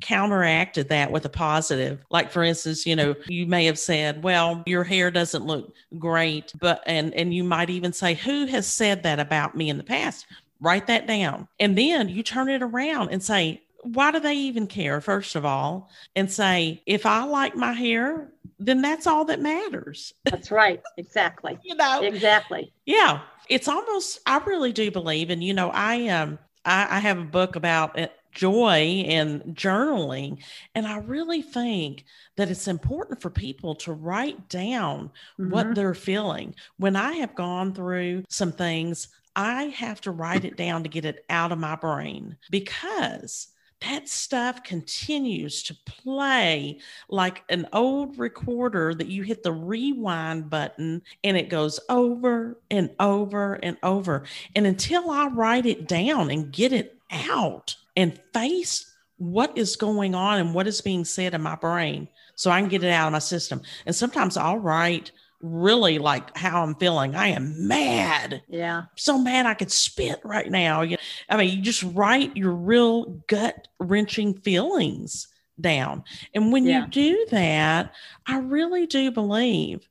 counteracted 0.00 0.88
that 0.88 1.10
with 1.10 1.24
a 1.24 1.28
positive 1.28 2.04
like 2.10 2.30
for 2.30 2.42
instance 2.42 2.84
you 2.84 2.94
know 2.94 3.14
you 3.28 3.46
may 3.46 3.64
have 3.64 3.78
said 3.78 4.22
well 4.22 4.62
your 4.66 4.84
hair 4.84 5.10
doesn't 5.10 5.46
look 5.46 5.72
great 5.98 6.52
but 6.60 6.82
and 6.86 7.14
and 7.14 7.32
you 7.32 7.42
might 7.42 7.70
even 7.70 7.92
say 7.92 8.14
who 8.14 8.46
has 8.46 8.66
said 8.66 9.02
that 9.02 9.18
about 9.18 9.56
me 9.56 9.70
in 9.70 9.78
the 9.78 9.82
past 9.82 10.26
write 10.60 10.86
that 10.86 11.06
down 11.06 11.48
and 11.60 11.78
then 11.78 12.08
you 12.08 12.22
turn 12.22 12.48
it 12.48 12.62
around 12.62 13.08
and 13.08 13.22
say 13.22 13.62
why 13.82 14.10
do 14.10 14.20
they 14.20 14.34
even 14.34 14.66
care 14.66 15.00
first 15.00 15.34
of 15.34 15.44
all 15.46 15.88
and 16.14 16.30
say 16.30 16.82
if 16.84 17.06
i 17.06 17.24
like 17.24 17.56
my 17.56 17.72
hair 17.72 18.30
then 18.58 18.80
that's 18.80 19.06
all 19.06 19.24
that 19.26 19.40
matters. 19.40 20.14
That's 20.24 20.50
right. 20.50 20.80
Exactly. 20.96 21.58
you 21.64 21.74
know, 21.74 22.02
exactly. 22.02 22.72
Yeah. 22.84 23.20
It's 23.48 23.68
almost, 23.68 24.20
I 24.26 24.38
really 24.38 24.72
do 24.72 24.90
believe, 24.90 25.30
and 25.30 25.42
you 25.42 25.54
know, 25.54 25.70
I 25.72 26.08
um 26.08 26.38
I, 26.64 26.96
I 26.96 26.98
have 26.98 27.18
a 27.18 27.24
book 27.24 27.54
about 27.54 27.98
it, 27.98 28.12
joy 28.36 29.04
and 29.08 29.42
journaling. 29.56 30.42
And 30.74 30.86
I 30.86 30.98
really 30.98 31.42
think 31.42 32.04
that 32.36 32.50
it's 32.50 32.68
important 32.68 33.20
for 33.20 33.30
people 33.30 33.74
to 33.76 33.92
write 33.92 34.48
down 34.48 35.10
mm-hmm. 35.40 35.50
what 35.50 35.74
they're 35.74 35.94
feeling. 35.94 36.54
When 36.76 36.94
I 36.94 37.14
have 37.14 37.34
gone 37.34 37.74
through 37.74 38.24
some 38.28 38.52
things, 38.52 39.08
I 39.34 39.64
have 39.64 40.00
to 40.02 40.10
write 40.10 40.44
it 40.44 40.56
down 40.56 40.82
to 40.82 40.88
get 40.88 41.04
it 41.04 41.24
out 41.30 41.50
of 41.50 41.58
my 41.58 41.76
brain 41.76 42.36
because 42.50 43.48
that 43.80 44.08
stuff 44.08 44.62
continues 44.62 45.62
to 45.64 45.76
play 45.86 46.78
like 47.08 47.42
an 47.48 47.66
old 47.72 48.18
recorder 48.18 48.94
that 48.94 49.08
you 49.08 49.22
hit 49.22 49.42
the 49.42 49.52
rewind 49.52 50.48
button 50.50 51.02
and 51.24 51.36
it 51.36 51.48
goes 51.48 51.80
over 51.88 52.58
and 52.70 52.90
over 53.00 53.54
and 53.54 53.76
over. 53.82 54.24
And 54.54 54.66
until 54.66 55.10
I 55.10 55.28
write 55.28 55.66
it 55.66 55.88
down 55.88 56.30
and 56.30 56.52
get 56.52 56.72
it 56.72 56.98
out 57.10 57.76
and 57.96 58.20
face 58.32 58.92
what 59.18 59.56
is 59.56 59.76
going 59.76 60.14
on 60.14 60.38
and 60.38 60.54
what 60.54 60.66
is 60.66 60.80
being 60.80 61.04
said 61.04 61.34
in 61.34 61.42
my 61.42 61.56
brain 61.56 62.08
so 62.34 62.50
I 62.50 62.60
can 62.60 62.68
get 62.68 62.84
it 62.84 62.90
out 62.90 63.06
of 63.06 63.12
my 63.12 63.18
system. 63.18 63.62
And 63.86 63.94
sometimes 63.94 64.36
I'll 64.36 64.58
write 64.58 65.12
really 65.40 65.98
like 65.98 66.36
how 66.36 66.62
I'm 66.62 66.74
feeling. 66.74 67.14
I 67.14 67.28
am 67.28 67.68
mad. 67.68 68.42
Yeah. 68.48 68.84
So 68.96 69.18
mad 69.18 69.46
I 69.46 69.54
could 69.54 69.70
spit 69.72 70.20
right 70.24 70.50
now. 70.50 70.82
I 70.82 71.36
mean, 71.36 71.56
you 71.56 71.62
just 71.62 71.82
write 71.82 72.36
your 72.36 72.52
real 72.52 73.22
gut 73.26 73.68
wrenching 73.78 74.34
feelings 74.34 75.28
down. 75.60 76.04
And 76.34 76.52
when 76.52 76.64
yeah. 76.64 76.82
you 76.82 76.86
do 76.88 77.26
that, 77.30 77.94
I 78.26 78.38
really 78.38 78.86
do 78.86 79.10
believe 79.10 79.88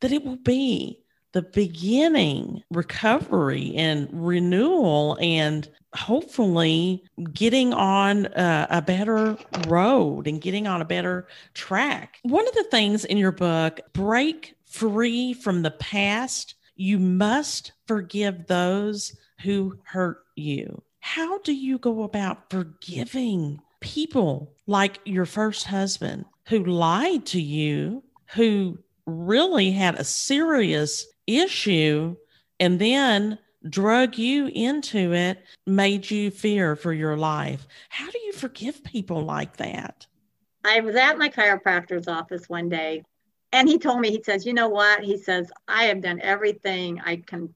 that 0.00 0.12
it 0.12 0.24
will 0.24 0.36
be 0.36 1.00
the 1.36 1.42
beginning 1.42 2.62
recovery 2.70 3.74
and 3.76 4.08
renewal 4.10 5.18
and 5.20 5.68
hopefully 5.94 7.04
getting 7.34 7.74
on 7.74 8.24
a, 8.34 8.66
a, 8.70 8.80
better 8.80 9.36
road 9.68 10.26
and 10.26 10.40
getting 10.40 10.66
on 10.66 10.80
a 10.80 10.86
better 10.86 11.28
track. 11.52 12.20
One 12.22 12.48
of 12.48 12.54
the 12.54 12.64
things 12.70 13.04
in 13.04 13.18
your 13.18 13.32
book, 13.32 13.80
break 13.92 14.54
free 14.64 15.34
from 15.34 15.60
the 15.60 15.72
past, 15.72 16.54
you 16.74 16.98
must 16.98 17.72
forgive 17.86 18.46
those 18.46 19.14
who 19.42 19.78
hurt 19.82 20.24
you. 20.36 20.82
How 21.00 21.36
do 21.40 21.52
you 21.52 21.76
go 21.76 22.04
about 22.04 22.48
forgiving 22.48 23.60
people 23.80 24.54
like 24.66 25.00
your 25.04 25.26
first 25.26 25.66
husband 25.66 26.24
who 26.48 26.64
lied 26.64 27.26
to 27.26 27.42
you, 27.42 28.02
who 28.34 28.78
really 29.04 29.70
had 29.70 29.96
a 29.96 30.04
serious 30.04 31.06
issue 31.26 32.16
and 32.60 32.78
then 32.78 33.38
drug 33.68 34.16
you 34.16 34.46
into 34.48 35.12
it, 35.12 35.42
made 35.66 36.10
you 36.10 36.30
fear 36.30 36.76
for 36.76 36.92
your 36.92 37.16
life. 37.16 37.66
How 37.88 38.10
do 38.10 38.18
you 38.20 38.32
forgive 38.32 38.82
people 38.84 39.22
like 39.22 39.56
that? 39.56 40.06
I 40.64 40.80
was 40.80 40.96
at 40.96 41.18
my 41.18 41.28
chiropractor's 41.28 42.08
office 42.08 42.48
one 42.48 42.68
day 42.68 43.02
and 43.52 43.68
he 43.68 43.78
told 43.78 44.00
me, 44.00 44.10
he 44.10 44.22
says, 44.22 44.44
you 44.44 44.52
know 44.52 44.68
what? 44.68 45.04
He 45.04 45.16
says, 45.16 45.50
I 45.68 45.84
have 45.84 46.00
done 46.00 46.20
everything 46.20 47.00
I 47.04 47.16
can 47.16 47.54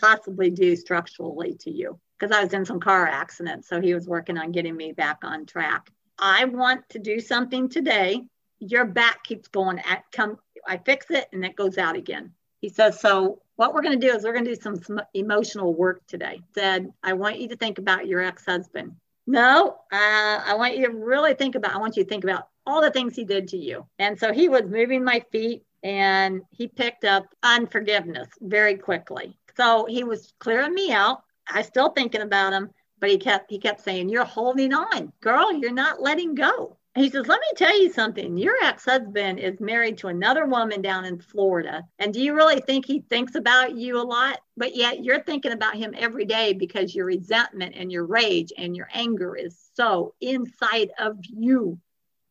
possibly 0.00 0.50
do 0.50 0.76
structurally 0.76 1.54
to 1.60 1.70
you 1.70 1.98
because 2.18 2.34
I 2.34 2.42
was 2.42 2.52
in 2.52 2.64
some 2.64 2.80
car 2.80 3.06
accident. 3.06 3.64
So 3.64 3.80
he 3.80 3.94
was 3.94 4.06
working 4.06 4.38
on 4.38 4.52
getting 4.52 4.76
me 4.76 4.92
back 4.92 5.18
on 5.22 5.46
track. 5.46 5.90
I 6.18 6.46
want 6.46 6.88
to 6.90 6.98
do 6.98 7.20
something 7.20 7.68
today. 7.68 8.22
Your 8.58 8.86
back 8.86 9.22
keeps 9.24 9.48
going 9.48 9.78
at 9.80 10.04
come. 10.12 10.38
I 10.66 10.78
fix 10.78 11.06
it 11.10 11.28
and 11.32 11.44
it 11.44 11.56
goes 11.56 11.78
out 11.78 11.96
again. 11.96 12.32
He 12.66 12.70
says, 12.70 12.98
so 12.98 13.40
what 13.54 13.72
we're 13.72 13.82
going 13.82 14.00
to 14.00 14.04
do 14.08 14.12
is 14.12 14.24
we're 14.24 14.32
going 14.32 14.44
to 14.44 14.56
do 14.56 14.60
some, 14.60 14.82
some 14.82 15.00
emotional 15.14 15.72
work 15.72 16.04
today. 16.08 16.40
Said, 16.52 16.92
I 17.00 17.12
want 17.12 17.38
you 17.38 17.46
to 17.50 17.56
think 17.56 17.78
about 17.78 18.08
your 18.08 18.20
ex-husband. 18.20 18.96
No, 19.24 19.76
uh, 19.92 20.42
I 20.44 20.54
want 20.56 20.76
you 20.76 20.84
to 20.86 20.92
really 20.92 21.34
think 21.34 21.54
about. 21.54 21.76
I 21.76 21.78
want 21.78 21.96
you 21.96 22.02
to 22.02 22.08
think 22.08 22.24
about 22.24 22.48
all 22.66 22.82
the 22.82 22.90
things 22.90 23.14
he 23.14 23.24
did 23.24 23.46
to 23.50 23.56
you. 23.56 23.86
And 24.00 24.18
so 24.18 24.32
he 24.32 24.48
was 24.48 24.64
moving 24.64 25.04
my 25.04 25.24
feet, 25.30 25.62
and 25.84 26.42
he 26.50 26.66
picked 26.66 27.04
up 27.04 27.26
unforgiveness 27.44 28.26
very 28.40 28.74
quickly. 28.74 29.38
So 29.56 29.86
he 29.88 30.02
was 30.02 30.34
clearing 30.40 30.74
me 30.74 30.90
out. 30.90 31.22
I 31.48 31.62
still 31.62 31.90
thinking 31.90 32.22
about 32.22 32.52
him, 32.52 32.70
but 32.98 33.10
he 33.10 33.18
kept 33.18 33.48
he 33.48 33.60
kept 33.60 33.82
saying, 33.82 34.08
"You're 34.08 34.24
holding 34.24 34.74
on, 34.74 35.12
girl. 35.20 35.52
You're 35.52 35.70
not 35.70 36.02
letting 36.02 36.34
go." 36.34 36.78
He 36.96 37.10
says, 37.10 37.26
Let 37.26 37.40
me 37.40 37.48
tell 37.56 37.78
you 37.78 37.92
something. 37.92 38.36
Your 38.36 38.54
ex 38.62 38.84
husband 38.84 39.38
is 39.38 39.60
married 39.60 39.98
to 39.98 40.08
another 40.08 40.46
woman 40.46 40.80
down 40.82 41.04
in 41.04 41.18
Florida. 41.18 41.84
And 41.98 42.12
do 42.12 42.20
you 42.20 42.34
really 42.34 42.60
think 42.60 42.86
he 42.86 43.00
thinks 43.00 43.34
about 43.34 43.76
you 43.76 43.98
a 43.98 44.02
lot? 44.02 44.38
But 44.56 44.74
yet 44.74 45.04
you're 45.04 45.22
thinking 45.22 45.52
about 45.52 45.76
him 45.76 45.94
every 45.96 46.24
day 46.24 46.54
because 46.54 46.94
your 46.94 47.06
resentment 47.06 47.74
and 47.76 47.92
your 47.92 48.06
rage 48.06 48.52
and 48.56 48.74
your 48.74 48.88
anger 48.92 49.36
is 49.36 49.58
so 49.74 50.14
inside 50.20 50.90
of 50.98 51.18
you. 51.22 51.78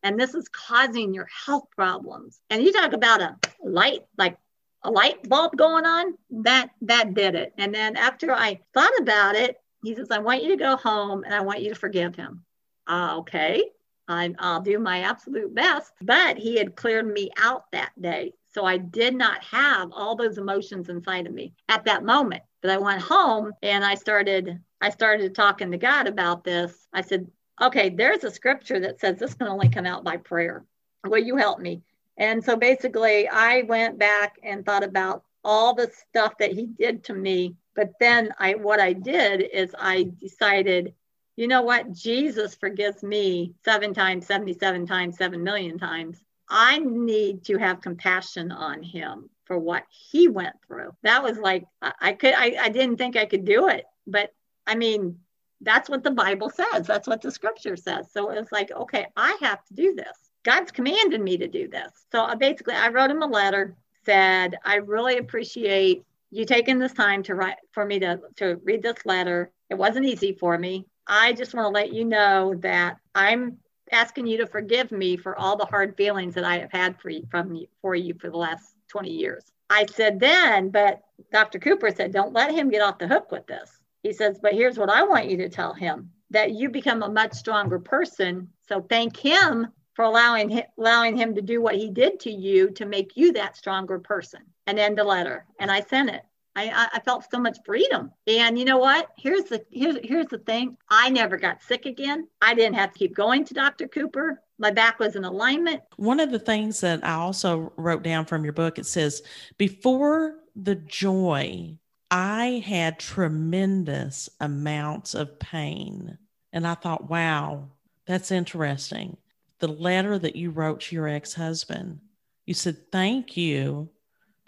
And 0.03 0.19
this 0.19 0.35
is 0.35 0.47
causing 0.49 1.13
your 1.13 1.27
health 1.45 1.65
problems. 1.75 2.39
And 2.49 2.63
you 2.63 2.71
talk 2.71 2.93
about 2.93 3.21
a 3.21 3.37
light, 3.63 4.01
like 4.17 4.37
a 4.83 4.91
light 4.91 5.27
bulb 5.27 5.57
going 5.57 5.85
on, 5.85 6.13
that 6.43 6.69
that 6.81 7.13
did 7.13 7.35
it. 7.35 7.53
And 7.57 7.73
then 7.73 7.95
after 7.95 8.31
I 8.31 8.61
thought 8.73 8.99
about 8.99 9.35
it, 9.35 9.57
he 9.83 9.93
says, 9.95 10.09
I 10.09 10.19
want 10.19 10.43
you 10.43 10.49
to 10.49 10.57
go 10.57 10.75
home 10.75 11.23
and 11.23 11.33
I 11.33 11.41
want 11.41 11.61
you 11.61 11.69
to 11.69 11.79
forgive 11.79 12.15
him. 12.15 12.43
Uh, 12.87 13.17
okay. 13.19 13.63
I, 14.07 14.33
I'll 14.39 14.61
do 14.61 14.79
my 14.79 15.01
absolute 15.01 15.53
best. 15.53 15.93
But 16.01 16.37
he 16.37 16.57
had 16.57 16.75
cleared 16.75 17.07
me 17.07 17.31
out 17.37 17.71
that 17.71 17.91
day. 17.99 18.33
So 18.53 18.65
I 18.65 18.77
did 18.77 19.15
not 19.15 19.43
have 19.43 19.91
all 19.91 20.15
those 20.15 20.37
emotions 20.37 20.89
inside 20.89 21.27
of 21.27 21.33
me 21.33 21.53
at 21.67 21.85
that 21.85 22.05
moment. 22.05 22.43
But 22.61 22.71
I 22.71 22.77
went 22.77 23.01
home 23.01 23.51
and 23.61 23.83
I 23.83 23.95
started 23.95 24.59
I 24.81 24.89
started 24.89 25.33
talking 25.33 25.71
to 25.71 25.77
God 25.77 26.07
about 26.07 26.43
this. 26.43 26.87
I 26.93 27.01
said, 27.01 27.27
okay, 27.61 27.89
there's 27.89 28.23
a 28.23 28.31
scripture 28.31 28.79
that 28.81 28.99
says 28.99 29.17
this 29.17 29.33
can 29.33 29.47
only 29.47 29.69
come 29.69 29.85
out 29.85 30.03
by 30.03 30.17
prayer. 30.17 30.63
Will 31.05 31.23
you 31.23 31.37
help 31.37 31.59
me? 31.59 31.81
And 32.17 32.43
so 32.43 32.55
basically 32.55 33.27
I 33.27 33.63
went 33.63 33.97
back 33.97 34.37
and 34.43 34.65
thought 34.65 34.83
about 34.83 35.23
all 35.43 35.73
the 35.73 35.91
stuff 36.09 36.37
that 36.39 36.51
he 36.51 36.65
did 36.65 37.03
to 37.05 37.13
me. 37.13 37.55
But 37.75 37.91
then 37.99 38.33
I 38.39 38.55
what 38.55 38.79
I 38.79 38.93
did 38.93 39.41
is 39.41 39.75
I 39.77 40.09
decided 40.19 40.93
you 41.35 41.47
know 41.47 41.61
what? 41.61 41.91
Jesus 41.91 42.55
forgives 42.55 43.03
me 43.03 43.53
seven 43.63 43.93
times, 43.93 44.25
77 44.25 44.85
times, 44.85 45.17
7 45.17 45.43
million 45.43 45.77
times. 45.77 46.21
I 46.49 46.79
need 46.79 47.43
to 47.45 47.57
have 47.57 47.81
compassion 47.81 48.51
on 48.51 48.83
him 48.83 49.29
for 49.45 49.57
what 49.57 49.83
he 49.89 50.27
went 50.27 50.55
through. 50.65 50.95
That 51.03 51.23
was 51.23 51.37
like, 51.37 51.65
I 51.81 52.13
could, 52.13 52.33
I, 52.35 52.55
I 52.59 52.69
didn't 52.69 52.97
think 52.97 53.15
I 53.15 53.25
could 53.25 53.45
do 53.45 53.67
it, 53.67 53.85
but 54.07 54.31
I 54.65 54.75
mean, 54.75 55.19
that's 55.61 55.89
what 55.89 56.03
the 56.03 56.11
Bible 56.11 56.49
says. 56.49 56.87
That's 56.87 57.07
what 57.07 57.21
the 57.21 57.31
scripture 57.31 57.75
says. 57.75 58.11
So 58.11 58.29
it's 58.29 58.51
like, 58.51 58.71
okay, 58.71 59.07
I 59.15 59.37
have 59.41 59.63
to 59.65 59.73
do 59.73 59.95
this. 59.95 60.17
God's 60.43 60.71
commanded 60.71 61.21
me 61.21 61.37
to 61.37 61.47
do 61.47 61.67
this. 61.67 61.91
So 62.11 62.23
I 62.23 62.35
basically, 62.35 62.75
I 62.75 62.89
wrote 62.89 63.09
him 63.09 63.23
a 63.23 63.27
letter, 63.27 63.75
said, 64.05 64.57
I 64.63 64.75
really 64.75 65.17
appreciate 65.17 66.03
you 66.31 66.45
taking 66.45 66.77
this 66.77 66.93
time 66.93 67.23
to 67.23 67.35
write 67.35 67.57
for 67.71 67.85
me 67.85 67.99
to, 67.99 68.19
to 68.37 68.59
read 68.63 68.83
this 68.83 69.05
letter. 69.05 69.51
It 69.69 69.75
wasn't 69.75 70.05
easy 70.05 70.33
for 70.33 70.57
me. 70.57 70.85
I 71.07 71.33
just 71.33 71.53
want 71.53 71.65
to 71.65 71.69
let 71.69 71.93
you 71.93 72.05
know 72.05 72.55
that 72.59 72.97
I'm 73.13 73.57
asking 73.91 74.27
you 74.27 74.37
to 74.37 74.47
forgive 74.47 74.91
me 74.91 75.17
for 75.17 75.37
all 75.37 75.55
the 75.55 75.65
hard 75.65 75.95
feelings 75.95 76.33
that 76.35 76.43
I 76.43 76.57
have 76.59 76.71
had 76.71 76.99
for 76.99 77.09
you 77.09 77.25
from 77.29 77.53
you, 77.53 77.67
for 77.81 77.95
you 77.95 78.15
for 78.15 78.29
the 78.29 78.37
last 78.37 78.75
20 78.89 79.09
years. 79.11 79.43
I 79.69 79.85
said 79.85 80.19
then, 80.19 80.69
but 80.69 81.01
Dr. 81.31 81.59
Cooper 81.59 81.91
said, 81.91 82.11
don't 82.11 82.33
let 82.33 82.51
him 82.51 82.69
get 82.69 82.81
off 82.81 82.99
the 82.99 83.07
hook 83.07 83.31
with 83.31 83.47
this. 83.47 83.71
He 84.03 84.13
says, 84.13 84.39
but 84.41 84.53
here's 84.53 84.77
what 84.77 84.89
I 84.89 85.03
want 85.03 85.29
you 85.29 85.37
to 85.37 85.49
tell 85.49 85.73
him 85.73 86.11
that 86.31 86.51
you 86.51 86.69
become 86.69 87.03
a 87.03 87.09
much 87.09 87.33
stronger 87.33 87.79
person. 87.79 88.49
So 88.67 88.81
thank 88.81 89.17
him 89.17 89.67
for 89.93 90.03
allowing 90.03 90.49
him, 90.49 90.63
allowing 90.77 91.15
him 91.15 91.35
to 91.35 91.41
do 91.41 91.61
what 91.61 91.75
he 91.75 91.89
did 91.89 92.19
to 92.21 92.31
you 92.31 92.71
to 92.71 92.85
make 92.85 93.15
you 93.15 93.33
that 93.33 93.57
stronger 93.57 93.99
person. 93.99 94.41
And 94.67 94.79
end 94.79 94.97
the 94.97 95.03
letter. 95.03 95.45
And 95.59 95.71
I 95.71 95.81
sent 95.81 96.09
it. 96.09 96.23
I, 96.55 96.87
I 96.93 96.99
felt 97.01 97.29
so 97.29 97.39
much 97.39 97.57
freedom. 97.65 98.11
And 98.27 98.57
you 98.57 98.65
know 98.65 98.77
what? 98.77 99.09
Here's 99.17 99.43
the 99.45 99.63
here's 99.71 99.97
here's 100.03 100.27
the 100.27 100.37
thing. 100.39 100.77
I 100.89 101.09
never 101.09 101.37
got 101.37 101.61
sick 101.61 101.85
again. 101.85 102.27
I 102.41 102.53
didn't 102.53 102.75
have 102.75 102.93
to 102.93 102.99
keep 102.99 103.15
going 103.15 103.43
to 103.45 103.53
Dr. 103.53 103.87
Cooper. 103.87 104.41
My 104.57 104.71
back 104.71 104.99
was 104.99 105.15
in 105.15 105.25
alignment. 105.25 105.81
One 105.97 106.21
of 106.21 106.31
the 106.31 106.39
things 106.39 106.79
that 106.79 107.03
I 107.03 107.15
also 107.15 107.73
wrote 107.75 108.03
down 108.03 108.25
from 108.25 108.45
your 108.45 108.53
book, 108.53 108.79
it 108.79 108.85
says, 108.85 109.21
before 109.57 110.35
the 110.55 110.75
joy, 110.75 111.77
I 112.09 112.63
had 112.65 112.99
tremendous 112.99 114.29
amounts 114.39 115.13
of 115.13 115.37
pain. 115.39 116.17
And 116.53 116.65
I 116.65 116.75
thought, 116.75 117.09
wow, 117.09 117.67
that's 118.05 118.31
interesting. 118.31 119.17
The 119.59 119.67
letter 119.67 120.17
that 120.19 120.37
you 120.37 120.51
wrote 120.51 120.81
to 120.81 120.95
your 120.95 121.09
ex 121.09 121.33
husband, 121.33 121.99
you 122.45 122.53
said, 122.53 122.77
thank 122.93 123.35
you 123.35 123.89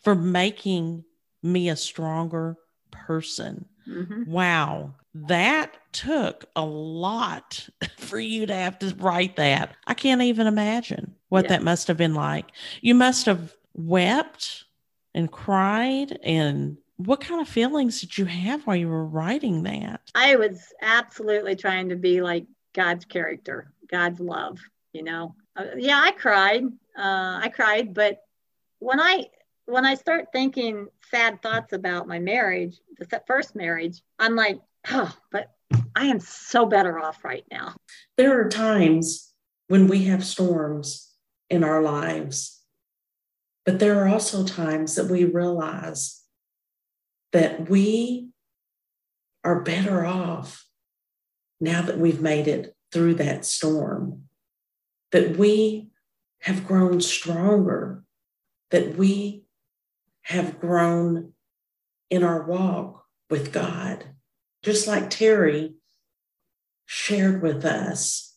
for 0.04 0.16
making 0.16 1.04
me 1.44 1.70
a 1.70 1.75
stronger 1.75 2.58
person. 2.91 3.65
Mm-hmm. 3.88 4.29
Wow. 4.32 4.96
That 5.13 5.77
took 5.94 6.46
a 6.56 6.65
lot 6.65 7.67
for 7.98 8.20
you 8.20 8.46
to 8.46 8.53
have 8.53 8.79
to 8.79 8.96
write 8.98 9.36
that. 9.38 9.75
I 9.86 9.94
can't 9.94 10.22
even 10.22 10.48
imagine 10.48 11.15
what 11.29 11.46
yeah. 11.46 11.50
that 11.50 11.63
must 11.63 11.88
have 11.88 11.98
been 11.98 12.13
like. 12.13 12.46
You 12.82 12.96
must 12.96 13.25
have 13.25 13.53
wept 13.74 14.65
and 15.13 15.32
cried 15.32 16.20
and 16.24 16.77
what 16.98 17.22
kind 17.22 17.39
of 17.39 17.48
feelings 17.48 18.01
did 18.01 18.17
you 18.17 18.25
have 18.25 18.65
while 18.65 18.75
you 18.75 18.89
were 18.89 19.06
writing 19.06 19.63
that? 19.63 20.01
I 20.15 20.36
was 20.36 20.74
absolutely 20.82 21.56
trying 21.56 21.89
to 21.89 21.96
be 21.96 22.22
like 22.22 22.46
God's 22.74 23.06
character, 23.06 23.72
God's 23.89 24.20
love, 24.20 24.60
you 24.94 25.03
know. 25.03 25.36
Uh, 25.56 25.65
yeah, 25.77 26.01
I 26.03 26.12
cried. 26.12 26.63
Uh, 26.98 27.39
I 27.44 27.51
cried, 27.53 27.94
but 27.94 28.22
when 28.79 29.00
I 29.00 29.25
when 29.68 29.86
I 29.86 29.96
start 29.96 30.30
thinking 30.32 30.88
sad 31.12 31.42
thoughts 31.42 31.74
about 31.74 32.08
my 32.08 32.20
marriage, 32.20 32.78
the 32.98 33.22
first 33.28 33.56
marriage, 33.56 34.02
I'm 34.18 34.36
like, 34.36 34.60
oh, 34.90 35.14
but 35.32 35.52
I 35.96 36.06
am 36.06 36.22
so 36.22 36.66
better 36.66 36.98
off 36.98 37.24
right 37.24 37.44
now. 37.52 37.76
There 38.16 38.40
are 38.40 38.50
times 38.50 39.34
when 39.68 39.88
we 39.88 40.06
have 40.06 40.26
storms 40.26 41.12
in 41.50 41.66
our 41.66 41.82
lives, 41.82 42.62
but 43.66 43.80
there 43.80 44.02
are 44.02 44.08
also 44.08 44.46
times 44.46 44.96
that 44.96 45.08
we 45.08 45.26
realize 45.26 46.22
that 47.34 47.70
we 47.70 48.30
are 49.44 49.60
better 49.60 50.06
off 50.06 50.66
now 51.60 51.82
that 51.82 51.98
we've 51.98 52.22
made 52.22 52.48
it 52.48 52.74
through 52.94 53.16
that 53.16 53.44
storm, 53.44 54.24
that 55.12 55.36
we 55.36 55.90
have 56.42 56.66
grown 56.66 57.02
stronger, 57.02 58.06
that 58.72 58.96
we 58.96 59.44
have 60.27 60.60
grown 60.60 61.31
in 62.10 62.22
our 62.22 62.43
walk 62.43 63.05
with 63.29 63.53
God. 63.53 64.03
Just 64.62 64.86
like 64.86 65.10
Terry 65.10 65.75
shared 66.86 67.41
with 67.41 67.63
us, 67.63 68.36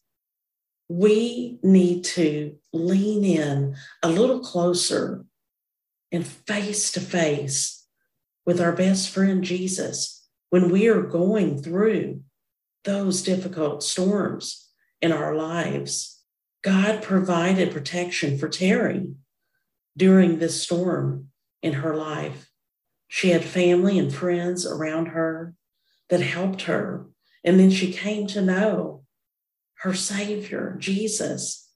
we 0.89 1.59
need 1.65 2.05
to 2.05 2.57
lean 2.73 3.25
in 3.25 3.75
a 4.05 4.09
little 4.09 4.39
closer 4.39 5.25
and 6.13 6.25
face 6.25 6.93
to 6.93 7.01
face 7.01 7.89
with 8.47 8.61
our 8.61 8.73
best 8.73 9.11
friend 9.11 9.43
Jesus 9.43 10.29
when 10.51 10.71
we 10.71 10.87
are 10.87 11.03
going 11.03 11.61
through 11.61 12.23
those 12.85 13.23
difficult 13.23 13.83
storms 13.83 14.69
in 15.03 15.11
our 15.11 15.35
lives. 15.35 16.23
God 16.63 17.03
provided 17.03 17.73
protection 17.73 18.39
for 18.39 18.49
Terry 18.49 19.09
during 19.97 20.39
this 20.39 20.63
storm 20.63 21.31
in 21.63 21.75
her 21.75 21.95
life. 21.95 22.51
She 23.09 23.31
had 23.31 23.45
family 23.45 23.99
and 23.99 24.13
friends 24.13 24.67
around 24.67 25.07
her 25.07 25.55
that 26.09 26.21
helped 26.21 26.63
her. 26.63 27.07
And 27.45 27.59
then 27.59 27.71
she 27.71 27.93
came 27.93 28.27
to 28.29 28.43
know 28.43 29.05
her 29.79 29.95
Savior, 29.95 30.77
Jesus, 30.79 31.71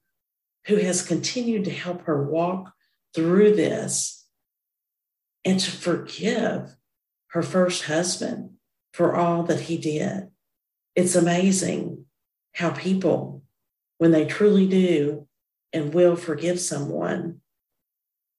who 0.67 0.77
has 0.77 1.03
continued 1.07 1.65
to 1.65 1.71
help 1.71 2.03
her 2.03 2.23
walk 2.23 2.73
through 3.15 3.55
this 3.55 4.27
and 5.45 5.59
to 5.61 5.71
forgive 5.71 6.77
her 7.29 7.43
first 7.43 7.85
husband 7.85 8.51
for 8.93 9.17
all 9.17 9.43
that 9.45 9.61
he 9.61 9.77
did. 9.77 10.29
It's 10.95 11.17
amazing 11.17 12.05
how 12.55 12.71
people, 12.71 13.43
when 13.99 14.13
they 14.13 14.25
truly 14.25 14.69
do 14.69 15.27
and 15.73 15.93
will 15.93 16.15
forgive 16.15 16.61
someone, 16.61 17.41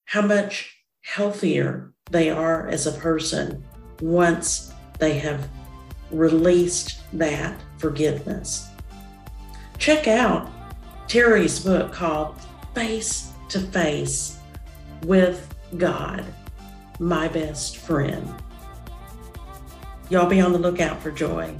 how 0.05 0.21
much 0.21 0.84
healthier 1.05 1.93
they 2.09 2.31
are 2.31 2.67
as 2.67 2.87
a 2.87 2.99
person 2.99 3.63
once 4.01 4.73
they 4.99 5.19
have 5.19 5.47
released 6.11 6.99
that 7.13 7.55
forgiveness. 7.77 8.69
Check 9.77 10.07
out 10.07 10.49
Terry's 11.07 11.59
book 11.59 11.93
called 11.93 12.35
Face 12.73 13.31
to 13.49 13.59
Face 13.59 14.39
with 15.03 15.53
God, 15.77 16.25
My 16.99 17.27
Best 17.27 17.77
Friend. 17.77 18.33
Y'all 20.09 20.27
be 20.27 20.41
on 20.41 20.53
the 20.53 20.59
lookout 20.59 21.01
for 21.01 21.11
joy. 21.11 21.55